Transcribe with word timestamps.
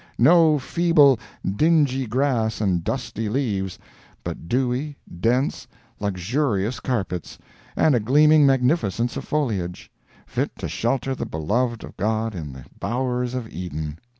No 0.17 0.57
feeble, 0.57 1.19
dingy 1.45 2.07
grass 2.07 2.59
and 2.59 2.83
dusty 2.83 3.29
leaves, 3.29 3.77
but 4.23 4.49
dewy, 4.49 4.97
dense, 5.19 5.67
luxurious 5.99 6.79
carpets, 6.79 7.37
and 7.75 7.93
a 7.93 7.99
gleaming 7.99 8.43
magnificence 8.43 9.15
of 9.15 9.23
foliage, 9.25 9.91
fit 10.25 10.57
to 10.57 10.67
shelter 10.67 11.13
the 11.13 11.27
beloved 11.27 11.83
of 11.83 11.95
God 11.97 12.33
in 12.33 12.51
the 12.51 12.65
bowers 12.79 13.35
of 13.35 13.47
Eden. 13.53 13.99